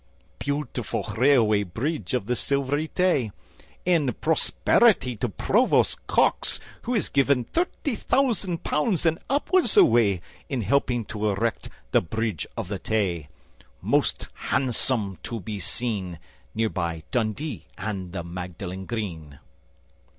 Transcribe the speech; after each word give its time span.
Beautiful 0.39 1.03
Railway 1.15 1.61
Bridge 1.61 2.15
of 2.15 2.25
the 2.25 2.35
Silvery 2.35 2.87
Tay! 2.87 3.29
And 3.85 4.19
prosperity 4.19 5.15
to 5.17 5.29
Provost 5.29 6.07
Cox, 6.07 6.59
who 6.81 6.95
has 6.95 7.07
given 7.07 7.43
Thirty 7.43 7.93
thousand 7.93 8.63
pounds 8.63 9.05
and 9.05 9.19
upwards 9.29 9.77
away 9.77 10.21
In 10.49 10.61
helping 10.61 11.05
to 11.05 11.29
erect 11.29 11.69
the 11.91 12.01
Bridge 12.01 12.47
of 12.57 12.67
the 12.67 12.79
Tay, 12.79 13.29
Most 13.79 14.27
handsome 14.33 15.19
to 15.21 15.39
be 15.39 15.59
seen, 15.59 16.17
Near 16.55 16.69
by 16.69 17.03
Dundee 17.11 17.67
and 17.77 18.11
the 18.11 18.23
Magdalen 18.23 18.87
Green. 18.87 19.37